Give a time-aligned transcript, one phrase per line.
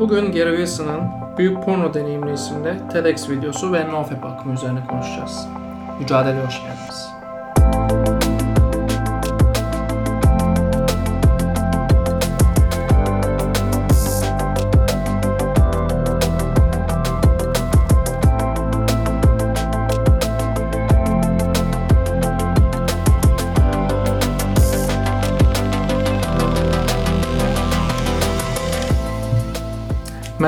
[0.00, 1.02] Bugün Gary Wilson'ın
[1.38, 5.46] Büyük Porno Deneyimli isimli TEDx videosu ve NoFap akımı üzerine konuşacağız.
[6.00, 7.19] Mücadeleye hoş geldiniz.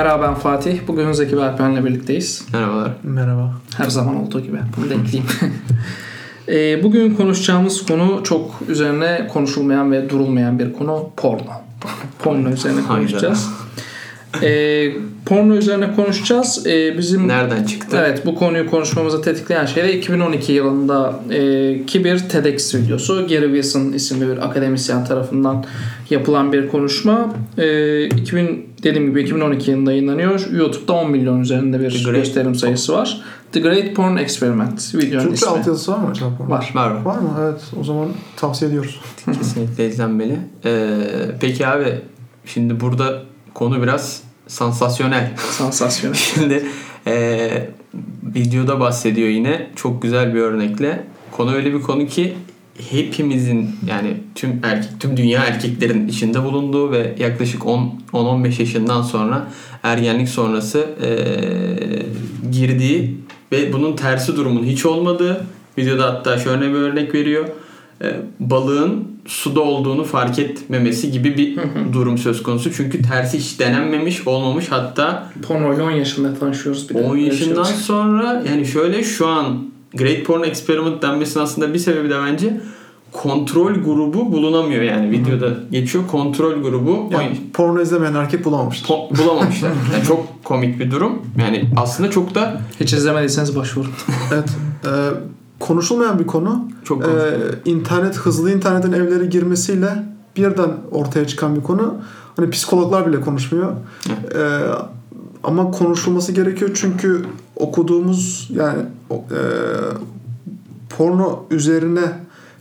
[0.03, 0.79] Merhaba ben Fatih.
[0.89, 2.47] Bugün Zeki ve birlikteyiz.
[2.53, 2.91] Merhabalar.
[3.03, 3.55] Merhaba.
[3.77, 4.57] Her zaman olduğu gibi.
[4.77, 5.27] Bunu da ekleyeyim.
[6.49, 11.11] Ee, bugün konuşacağımız konu çok üzerine konuşulmayan ve durulmayan bir konu.
[11.17, 11.53] Porno.
[12.19, 13.49] Porno üzerine konuşacağız.
[14.43, 14.93] Ee,
[15.27, 16.67] porno üzerine konuşacağız.
[16.67, 17.97] Ee, bizim Nereden çıktı?
[18.01, 23.29] Evet bu konuyu konuşmamızı tetikleyen şey de 2012 yılında e, ki bir TEDx videosu.
[23.29, 25.65] Gary Wilson isimli bir akademisyen tarafından
[26.11, 27.35] yapılan bir konuşma.
[27.59, 30.51] E, 2000 dediğim gibi 2012 yılında yayınlanıyor.
[30.53, 33.21] YouTube'da 10 milyon üzerinde bir The Great- gösterim sayısı var.
[33.53, 35.59] The Great Porn Experiment videonun Türkçe ismi.
[35.59, 36.31] altyazısı var mı acaba?
[36.39, 36.51] bunun?
[36.51, 36.71] Var.
[36.75, 37.05] Var mı?
[37.05, 37.31] Var mı?
[37.41, 37.61] Evet.
[37.81, 39.01] O zaman tavsiye ediyoruz.
[39.39, 40.39] Kesinlikle izlenmeli.
[40.65, 40.89] Ee,
[41.41, 41.95] peki abi
[42.47, 43.23] şimdi burada
[43.55, 45.31] konu biraz sansasyonel.
[45.51, 46.15] Sansasyonel.
[46.35, 46.65] Şimdi
[47.07, 47.51] e,
[48.35, 51.05] videoda bahsediyor yine çok güzel bir örnekle.
[51.33, 52.35] Konu öyle bir konu ki
[52.91, 59.49] hepimizin yani tüm erkek tüm dünya erkeklerin içinde bulunduğu ve yaklaşık 10 10-15 yaşından sonra
[59.83, 61.11] ergenlik sonrası e,
[62.51, 63.17] girdiği
[63.53, 65.47] ve bunun tersi durumun hiç olmadığı
[65.79, 67.49] videoda hatta şöyle bir örnek veriyor.
[68.03, 71.59] E, balığın suda olduğunu fark etmemesi gibi bir
[71.93, 72.73] durum söz konusu.
[72.73, 74.67] Çünkü tersi hiç denenmemiş, olmamış.
[74.71, 76.91] Hatta Porno 10 yaşında tanışıyoruz.
[76.91, 77.85] Bir de 10 yaşından Görüşüyoruz.
[77.85, 82.61] sonra yani şöyle şu an Great Porn Experiment denmesinin aslında bir sebebi de bence
[83.13, 88.89] kontrol grubu bulunamıyor yani videoda geçiyor kontrol grubu Yani porno izlemeyen erkek bulamamıştır.
[88.89, 89.71] po- bulamamışlar.
[89.95, 91.23] Yani çok komik bir durum.
[91.39, 93.91] Yani aslında çok da Hiç izlemediyseniz başvurun.
[94.33, 94.49] evet.
[94.85, 94.91] e,
[95.61, 96.69] konuşulmayan bir konu.
[96.85, 97.11] çok E,
[97.65, 99.89] internet, hızlı internetin evlere girmesiyle
[100.37, 101.95] birden ortaya çıkan bir konu.
[102.37, 103.73] Hani psikologlar bile konuşmuyor.
[104.35, 104.41] E,
[105.45, 107.25] ama konuşulması gerekiyor çünkü
[107.57, 108.79] okuduğumuz yani
[109.15, 109.41] e,
[110.97, 112.03] porno üzerine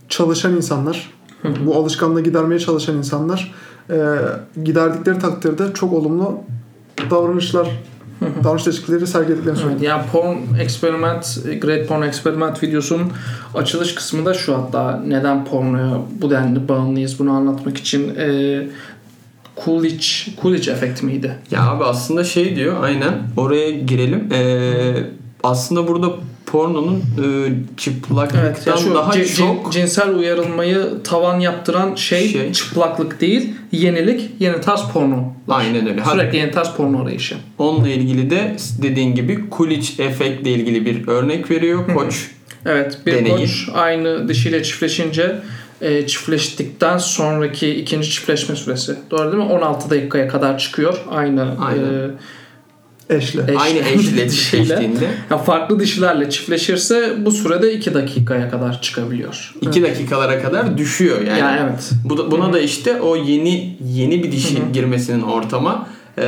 [0.08, 1.10] çalışan insanlar,
[1.66, 3.54] bu alışkanlığı gidermeye çalışan insanlar
[3.90, 3.96] e,
[4.64, 6.38] giderdikleri takdirde çok olumlu
[7.10, 7.68] davranışlar,
[8.44, 9.78] davranış değişiklikleri sergilediklerini söylüyor.
[9.78, 13.12] Evet, yani Porn Experiment, Great Porn Experiment videosunun
[13.54, 18.66] açılış kısmında şu hatta neden pornoya bu denli bağımlıyız bunu anlatmak için e,
[19.64, 20.06] Coolidge,
[20.42, 21.38] Coolidge efekti miydi?
[21.50, 24.28] ya abi aslında şey diyor aynen oraya girelim.
[24.32, 24.94] Ee,
[25.42, 26.10] aslında burada
[26.52, 27.26] pornonun e,
[27.76, 32.52] çıplaklıktan Evet, şu daha cin- çok cinsel uyarılmayı tavan yaptıran şey, Şey.
[32.52, 35.32] çıplaklık değil, yenilik, yeni tarz porno.
[35.48, 36.02] aynen öyle.
[36.12, 37.36] Sürekli yeni tarz porno arayışı.
[37.58, 41.94] Onunla ilgili de dediğin gibi Coolidge efektle ilgili bir örnek veriyor.
[41.94, 42.30] Koç
[42.66, 43.36] Evet bir Deneyi.
[43.36, 45.36] koç aynı dişiyle çiftleşince
[45.80, 48.96] e, çiftleştikten sonraki ikinci çiftleşme süresi.
[49.10, 49.52] Doğru değil mi?
[49.52, 50.98] 16 dakikaya kadar çıkıyor.
[51.10, 51.84] Aynı Aynen.
[51.84, 52.10] e,
[53.16, 53.40] Eşle.
[53.48, 54.28] Eş- aynı eşle dişiyle.
[54.64, 59.54] çiftleştiğinde Ya farklı dişilerle çiftleşirse bu sürede 2 dakikaya kadar çıkabiliyor.
[59.60, 61.38] 2 dakikalara kadar düşüyor yani.
[61.40, 61.90] Yani, evet.
[62.04, 65.86] Bu da, buna da işte o yeni yeni bir dişi girmesinin ortama
[66.18, 66.22] e,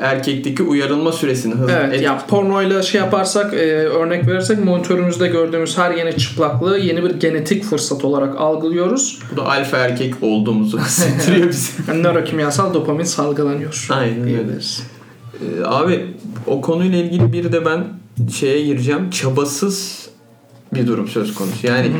[0.00, 5.78] erkekteki uyarılma süresini hızlı Evet et- ya pornoyla şey yaparsak e, örnek verirsek monitörümüzde gördüğümüz
[5.78, 9.18] her yeni çıplaklığı yeni bir genetik fırsat olarak algılıyoruz.
[9.32, 11.72] bu da alfa erkek olduğumuzu hissettiriyor bize.
[11.88, 13.86] Yani nörokimyasal dopamin salgılanıyor.
[13.90, 14.36] Aynen öyle.
[15.40, 15.62] Diyebiliriz.
[15.62, 16.06] E, abi
[16.46, 17.84] o konuyla ilgili bir de ben
[18.32, 19.10] şeye gireceğim.
[19.10, 20.08] Çabasız
[20.74, 21.66] bir durum söz konusu.
[21.66, 21.90] Yani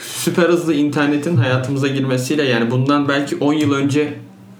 [0.00, 4.14] süper hızlı internetin hayatımıza girmesiyle yani bundan belki 10 yıl önce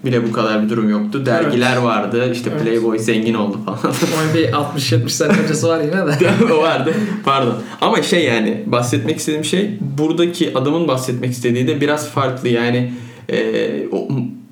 [0.05, 1.25] bile bu kadar bir durum yoktu.
[1.25, 2.31] Dergiler vardı.
[2.31, 2.63] İşte Evet.
[2.63, 3.79] Playboy zengin oldu falan.
[4.17, 6.31] Onun bir 60-70 sene öncesi var yine de.
[6.53, 6.93] o vardı.
[7.25, 7.55] Pardon.
[7.81, 12.49] Ama şey yani bahsetmek istediğim şey buradaki adamın bahsetmek istediği de biraz farklı.
[12.49, 12.93] Yani
[13.29, 14.07] e, o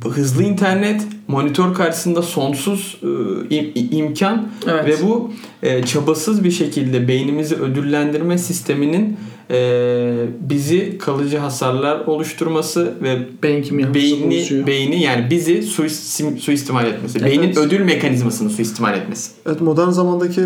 [0.09, 3.07] hızlı internet monitör karşısında sonsuz e,
[3.51, 4.85] im- imkan Evet.
[4.87, 5.31] ve bu
[5.63, 9.17] e, çabasız bir şekilde beynimizi ödüllendirme sisteminin
[9.51, 14.67] e, bizi kalıcı hasarlar oluşturması ve Beyin beyni bozuyor.
[14.67, 17.19] beyni yani bizi suistim, suistimal etmesi.
[17.19, 17.29] Evet.
[17.31, 19.31] Beynin ödül mekanizmasını suistimal etmesi.
[19.47, 20.41] Evet modern zamandaki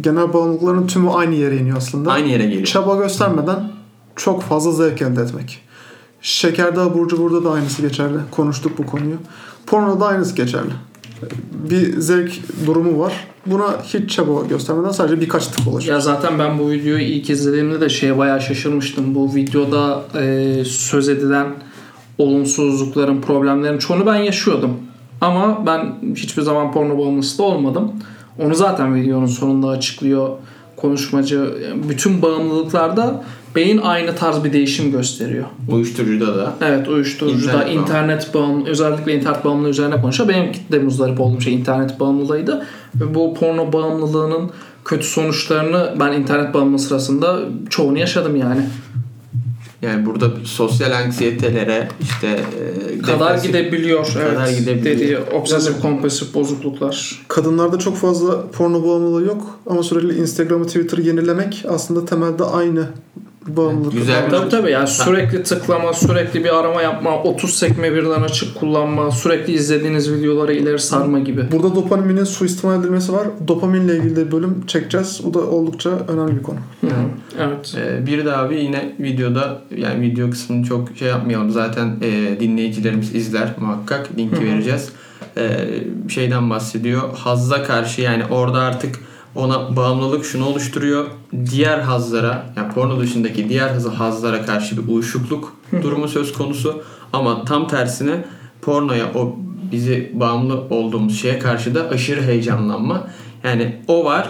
[0.00, 2.12] genel bağımlılıkların tümü aynı yere iniyor aslında.
[2.12, 2.64] Aynı yere geliyor.
[2.64, 3.72] Çaba göstermeden
[4.16, 5.60] çok fazla zevk elde etmek.
[6.20, 8.16] Şekerde abur cuburda da aynısı geçerli.
[8.30, 9.16] Konuştuk bu konuyu.
[9.66, 10.70] Pornoda da aynısı geçerli.
[11.70, 12.32] Bir zevk
[12.66, 13.12] durumu var.
[13.46, 15.88] Buna hiç çaba göstermeden sadece birkaç tık olacak.
[15.88, 19.14] Ya zaten ben bu videoyu ilk izlediğimde de şeye bayağı şaşırmıştım.
[19.14, 21.46] Bu videoda e, söz edilen
[22.18, 24.76] olumsuzlukların, problemlerin çoğunu ben yaşıyordum.
[25.20, 27.92] Ama ben hiçbir zaman porno bağımlısı da olmadım.
[28.38, 30.28] Onu zaten videonun sonunda açıklıyor
[30.76, 31.54] konuşmacı.
[31.88, 35.44] Bütün bağımlılıklarda beyin aynı tarz bir değişim gösteriyor.
[35.68, 36.54] Uyuşturucuda da.
[36.60, 40.28] Evet uyuşturucuda İnternet internet, bağımlı özellikle internet bağımlılığı üzerine konuşuyor.
[40.28, 42.66] Benim de muzdarip olduğum şey internet bağımlılığıydı.
[42.94, 44.50] Ve bu porno bağımlılığının
[44.84, 47.40] kötü sonuçlarını ben internet bağımlılığı sırasında
[47.70, 48.62] çoğunu yaşadım yani.
[49.82, 52.40] Yani burada sosyal anksiyetelere işte
[52.98, 54.06] e, Kadar gidebiliyor.
[54.06, 54.58] Kadar evet.
[54.58, 54.96] gidebiliyor.
[54.96, 57.24] Dediği obsesif kompulsif bozukluklar.
[57.28, 62.86] Kadınlarda çok fazla porno bağımlılığı yok ama sürekli Instagram'ı Twitter'ı yenilemek aslında temelde aynı
[63.46, 63.92] bağımlılık.
[63.92, 68.54] Güzel bir- Tabii tabii yani sürekli tıklama, sürekli bir arama yapma, 30 sekme birden açık
[68.54, 71.52] kullanma, sürekli izlediğiniz videolara ileri sarma gibi.
[71.52, 73.26] Burada dopaminin suistimal edilmesi var.
[73.48, 75.20] Dopaminle ilgili de bölüm çekeceğiz.
[75.24, 76.58] Bu da oldukça önemli bir konu.
[77.40, 77.74] Evet.
[77.78, 81.50] Ee, bir de abi yine videoda yani video kısmını çok şey yapmayalım.
[81.50, 84.08] Zaten e, dinleyicilerimiz izler muhakkak.
[84.18, 84.88] Linki vereceğiz.
[85.36, 85.50] Ee,
[86.08, 87.00] şeyden bahsediyor.
[87.16, 88.94] Hazza karşı yani orada artık
[89.34, 91.06] ona bağımlılık şunu oluşturuyor.
[91.50, 96.82] Diğer hazlara yani porno dışındaki diğer haz- hazlara karşı bir uyuşukluk durumu söz konusu.
[97.12, 98.24] Ama tam tersine
[98.62, 99.36] pornoya o
[99.72, 103.06] bizi bağımlı olduğumuz şeye karşı da aşırı heyecanlanma.
[103.44, 104.28] Yani o var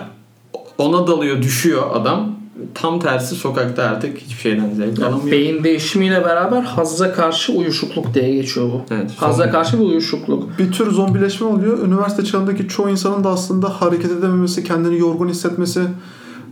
[0.78, 2.41] ona dalıyor düşüyor adam.
[2.74, 5.30] Tam tersi sokakta artık hiçbir şeyden zevk Yani alamıyor.
[5.32, 8.82] beyin değişimiyle beraber hazza karşı uyuşukluk diye geçiyor bu.
[8.94, 10.58] Evet, Hazza karşı bir uyuşukluk.
[10.58, 11.78] Bir tür zombileşme oluyor.
[11.86, 15.80] Üniversite çağındaki çoğu insanın da aslında hareket edememesi, kendini yorgun hissetmesi,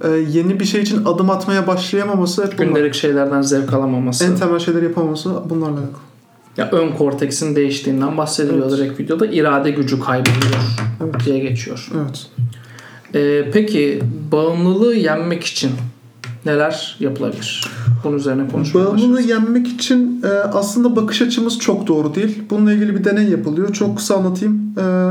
[0.04, 2.66] e, yeni bir şey için adım atmaya başlayamaması hep bunlar.
[2.68, 4.24] Gündelik şeylerden zevk alamaması.
[4.24, 5.90] En temel şeyleri yapamaması bunlarla alakalı.
[6.56, 8.78] Ya ön korteksin değiştiğinden bahsediliyor Evet.
[8.78, 9.26] direkt videoda.
[9.26, 11.14] irade gücü kayboluyor Evet.
[11.26, 11.88] diye geçiyor.
[11.96, 12.26] Evet.
[13.14, 14.00] Ee, peki
[14.32, 15.70] bağımlılığı yenmek için
[16.46, 17.70] neler yapılabilir?
[18.04, 22.42] Bunun üzerine konuşmaya Bağımlılığı yenmek için e, aslında bakış açımız çok doğru değil.
[22.50, 23.72] Bununla ilgili bir deney yapılıyor.
[23.72, 24.74] Çok kısa anlatayım.
[24.78, 25.10] E, e,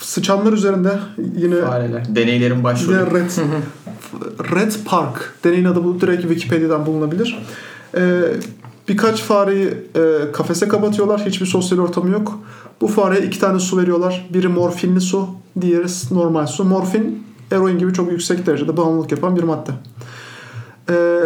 [0.00, 0.98] sıçanlar üzerinde
[1.36, 2.16] yine Fareler.
[2.16, 3.30] Deneylerin yine Red,
[4.54, 7.38] Red Park deneyin adı bu direkt Wikipedia'dan bulunabilir.
[7.96, 8.22] E,
[8.88, 11.26] birkaç fareyi e, kafese kapatıyorlar.
[11.26, 12.38] Hiçbir sosyal ortamı yok.
[12.80, 14.28] Bu fareye iki tane su veriyorlar.
[14.34, 15.28] Biri morfinli su,
[15.60, 16.64] diğeri normal su.
[16.64, 19.70] Morfin eroin gibi çok yüksek derecede bağımlılık yapan bir madde.
[20.90, 21.20] Ee,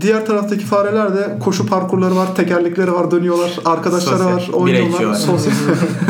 [0.00, 4.36] diğer taraftaki fareler de koşu parkurları var, tekerlekleri var, dönüyorlar, arkadaşları Sosyal.
[4.36, 5.14] var, oynuyorlar.
[5.14, 5.52] Sosyal.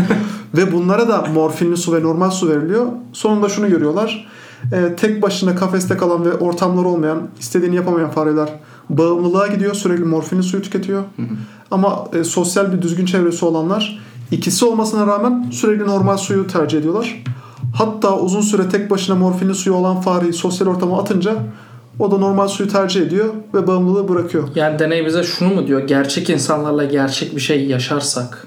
[0.56, 2.87] ve bunlara da morfinli su ve normal su veriliyor.
[3.12, 4.29] Sonunda şunu görüyorlar.
[4.73, 8.49] Ee, tek başına kafeste kalan ve ortamları olmayan, istediğini yapamayan fareler
[8.90, 9.75] bağımlılığa gidiyor.
[9.75, 11.02] Sürekli morfinli suyu tüketiyor.
[11.70, 17.25] Ama e, sosyal bir düzgün çevresi olanlar ikisi olmasına rağmen sürekli normal suyu tercih ediyorlar.
[17.75, 21.37] Hatta uzun süre tek başına morfinli suyu olan fareyi sosyal ortama atınca
[21.99, 24.49] o da normal suyu tercih ediyor ve bağımlılığı bırakıyor.
[24.55, 25.81] Yani deney bize şunu mu diyor?
[25.81, 28.47] Gerçek insanlarla gerçek bir şey yaşarsak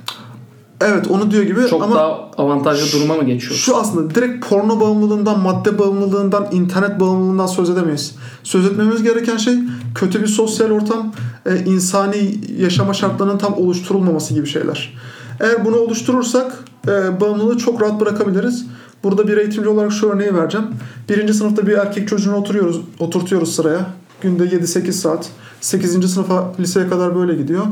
[0.81, 3.59] Evet onu diyor gibi çok ama daha avantajlı duruma mı geçiyoruz?
[3.59, 8.15] şu aslında direkt porno bağımlılığından, madde bağımlılığından, internet bağımlılığından söz edemeyiz.
[8.43, 9.53] Söz etmemiz gereken şey
[9.95, 11.13] kötü bir sosyal ortam,
[11.45, 14.93] e, insani yaşama şartlarının tam oluşturulmaması gibi şeyler.
[15.39, 18.65] Eğer bunu oluşturursak e, bağımlılığı çok rahat bırakabiliriz.
[19.07, 20.67] Burada bir eğitimci olarak şu örneği vereceğim.
[21.09, 23.85] Birinci sınıfta bir erkek çocuğunu oturuyoruz, oturtuyoruz sıraya.
[24.21, 25.29] Günde 7-8 saat.
[25.61, 26.13] 8.
[26.13, 27.65] sınıfa liseye kadar böyle gidiyor.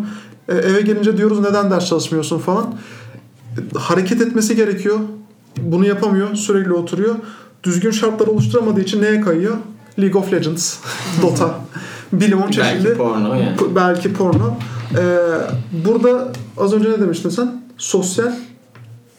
[0.50, 2.75] E, eve gelince diyoruz neden ders çalışmıyorsun falan.
[3.75, 5.00] E, hareket etmesi gerekiyor.
[5.58, 6.36] Bunu yapamıyor.
[6.36, 7.15] Sürekli oturuyor.
[7.63, 9.56] Düzgün şartlar oluşturamadığı için neye kayıyor?
[10.00, 10.77] League of Legends,
[11.22, 11.56] Dota.
[12.13, 12.86] Bilimum çeşitli.
[12.86, 13.56] Belki porno yani.
[13.75, 14.58] Belki porno.
[14.98, 15.18] Ee,
[15.86, 17.62] burada az önce ne demiştin sen?
[17.77, 18.32] Sosyal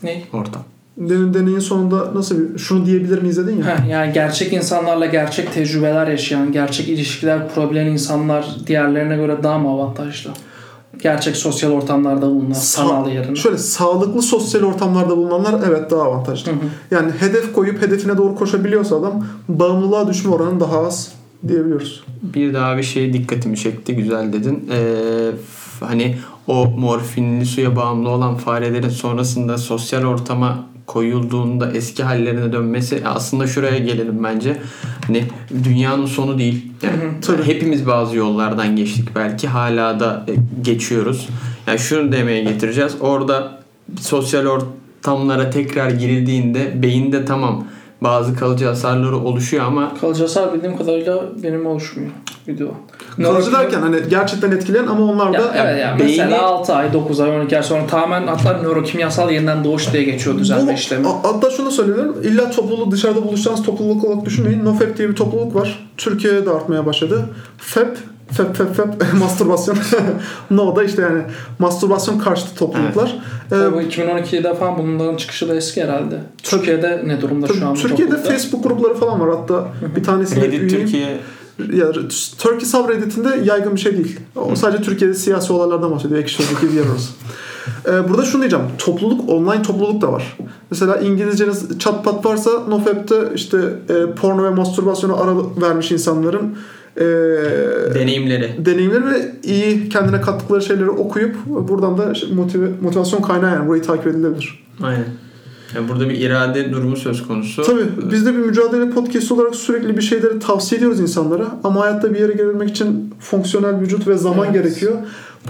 [0.02, 0.24] Ne?
[0.32, 0.62] Ortam.
[0.96, 3.66] Denin deneyin sonunda nasıl bir şunu diyebilir miyiz dedin ya.
[3.66, 9.68] Heh, yani gerçek insanlarla gerçek tecrübeler yaşayan, gerçek ilişkiler kurabilen insanlar diğerlerine göre daha mı
[9.68, 10.30] avantajlı?
[11.02, 13.36] Gerçek sosyal ortamlarda bulunan sanal yerine.
[13.36, 16.52] Şöyle sağlıklı sosyal ortamlarda bulunanlar evet daha avantajlı.
[16.90, 21.12] Yani hedef koyup hedefine doğru koşabiliyorsa adam bağımlılığa düşme oranı daha az
[21.48, 22.04] diyebiliyoruz.
[22.22, 23.96] Bir daha bir şey dikkatimi çekti.
[23.96, 24.68] Güzel dedin.
[24.72, 25.30] Ee,
[25.80, 33.46] hani o morfinli suya bağımlı olan farelerin sonrasında sosyal ortama koyulduğunda eski hallerine dönmesi aslında
[33.46, 34.56] şuraya gelelim bence.
[35.06, 35.24] Hani
[35.64, 36.72] dünyanın sonu değil.
[36.82, 37.42] Yani Tabii.
[37.42, 41.28] hepimiz bazı yollardan geçtik belki hala da e, geçiyoruz.
[41.66, 42.96] Yani şunu demeye getireceğiz.
[43.00, 43.58] Orada
[44.00, 47.64] sosyal ortamlara tekrar girildiğinde beyinde tamam
[48.00, 52.10] bazı kalıcı hasarları oluşuyor ama Kalıcı hasar bildiğim kadarıyla benim oluşmuyor
[52.48, 52.68] video.
[53.22, 56.92] Kalıcı derken hani gerçekten etkileyen ama onlar da Ya, evet yani beyni- mesela 6 ay,
[56.92, 61.06] 9 ay, 12 ay sonra tamamen hatta nörokimyasal yeniden doğuş diye geçiyor Bu- işlemi.
[61.22, 62.14] Hatta şunu söyleyebilirim.
[62.22, 64.64] İlla topluluğu dışarıda buluşacağınız topluluk olarak düşünmeyin.
[64.64, 65.88] NoFap diye bir topluluk var.
[65.96, 67.24] Türkiye'de de artmaya başladı.
[67.58, 67.96] FAP
[68.32, 68.86] Fep fep fep
[69.20, 69.76] mastürbasyon.
[70.50, 71.22] no da işte yani
[71.58, 73.18] mastürbasyon karşıtı topluluklar.
[73.52, 76.20] Ee, Bu 2012'de falan bunların çıkışı da eski herhalde.
[76.42, 78.32] Türkiye'de ne durumda tabii şu an bu Türkiye'de toplulukta?
[78.32, 79.30] Facebook grupları falan var.
[79.36, 80.68] Hatta bir tanesinde Reddit üyeyim.
[80.78, 81.18] Türkiye
[81.72, 81.92] Ya,
[82.38, 84.20] Turkey subreddit'inde yaygın bir şey değil.
[84.36, 86.20] O sadece Türkiye'de siyasi olaylardan bahsediyor.
[86.20, 87.10] Ekşi Sözlük'te diğer orası.
[87.86, 88.64] Ee, burada şunu diyeceğim.
[88.78, 90.36] Topluluk, online topluluk da var.
[90.70, 96.56] Mesela İngilizceniz çat pat varsa NoFap'te işte e, porno ve mastürbasyona ara vermiş insanların
[96.96, 97.04] e,
[97.94, 98.50] deneyimleri.
[98.66, 104.06] deneyimleri ve iyi kendine kattıkları şeyleri okuyup buradan da motive, motivasyon kaynağı yani burayı takip
[104.06, 104.64] edilebilir.
[104.82, 105.04] Aynen.
[105.74, 107.62] Yani burada bir irade durumu söz konusu.
[107.62, 112.14] Tabii biz de bir mücadele podcast olarak sürekli bir şeyleri tavsiye ediyoruz insanlara ama hayatta
[112.14, 114.54] bir yere gelebilmek için fonksiyonel vücut ve zaman Evet.
[114.64, 114.92] gerekiyor.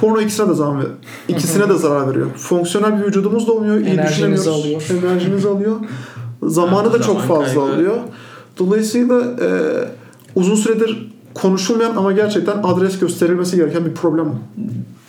[0.00, 0.86] Porno ikisine de zaman ver-
[1.28, 2.26] ikisine de zarar veriyor.
[2.36, 4.48] Fonksiyonel bir vücudumuz da olmuyor, iyi Enerjinizi düşünemiyoruz.
[4.48, 4.82] alıyor.
[5.04, 5.76] Enerjinizi alıyor.
[6.42, 7.60] Zamanı da Zaman çok fazla kaybı.
[7.60, 7.96] alıyor.
[8.58, 9.48] Dolayısıyla e,
[10.34, 14.34] uzun süredir konuşulmayan ama gerçekten adres gösterilmesi gereken bir problem.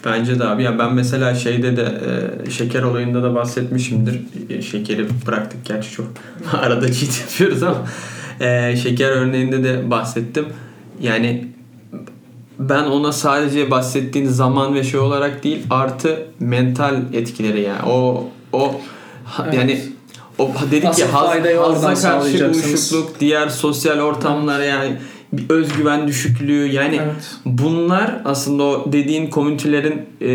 [0.06, 0.64] Bence de abi.
[0.64, 2.02] Ya ben mesela şeyde de
[2.48, 4.22] e, şeker olayında da bahsetmişimdir.
[4.50, 6.08] E, şekeri bıraktık gerçi çok.
[6.54, 7.86] Arada cheat yapıyoruz ama
[8.40, 10.46] e, şeker örneğinde de bahsettim.
[11.02, 11.48] Yani
[12.60, 17.90] ben ona sadece bahsettiğin zaman ve şey olarak değil artı mental etkileri yani.
[17.90, 18.82] O o
[19.44, 19.54] Evet.
[19.54, 19.82] yani
[20.38, 24.98] o dedik Asıl ya haz, hazza karşı uyuşukluk, diğer sosyal ortamlara yani
[25.34, 27.36] bir özgüven düşüklüğü yani Evet.
[27.46, 30.28] Bunlar aslında o dediğin komünitelerin e,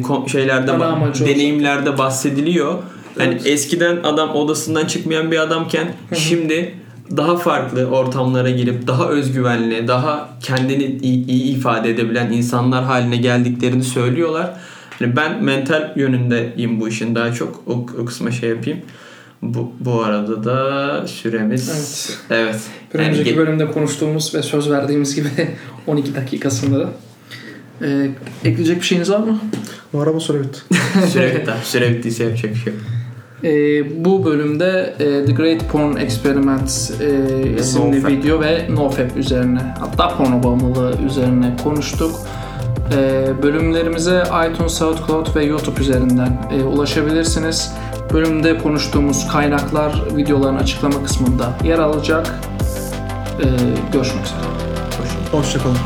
[0.00, 2.74] ko- şeylerde Ana ba- amacı o deneyimlerde bahsediliyor.
[3.20, 3.46] Yani Evet.
[3.46, 6.74] eskiden adam odasından çıkmayan bir adamken şimdi
[7.16, 13.84] daha farklı ortamlara girip daha özgüvenli, daha kendini iyi, iyi ifade edebilen insanlar haline geldiklerini
[13.84, 14.50] söylüyorlar.
[14.98, 17.62] Hani ben mental yönündeyim bu işin daha çok.
[17.66, 18.78] O, o kısma şey yapayım.
[19.42, 22.18] Bu, bu arada da süremiz Evet.
[22.30, 22.60] evet.
[22.94, 25.28] Bir Yani önceki bölümde konuştuğumuz ve söz verdiğimiz gibi
[25.86, 26.90] 12 dakikasında.
[27.82, 28.10] Ee,
[28.44, 29.38] ekleyecek bir şeyiniz var mı?
[29.94, 30.60] Var ama süre bitti.
[31.12, 31.52] süre bitti.
[31.64, 32.82] Süre bittiyse yapacak bir şey yok.
[33.44, 38.10] Ee, bu bölümde e, The Great Porn Experiment e, isimli NoFap.
[38.10, 42.20] video ve NoFap üzerine hatta porno bağımlılığı üzerine konuştuk.
[42.96, 47.72] Ee, bölümlerimize iTunes, SoundCloud ve YouTube üzerinden e, ulaşabilirsiniz.
[48.12, 52.40] Bölümde konuştuğumuz kaynaklar videoların açıklama kısmında yer alacak.
[53.40, 53.46] Ee,
[53.92, 54.40] görüşmek üzere.
[55.32, 55.76] Hoşçakalın.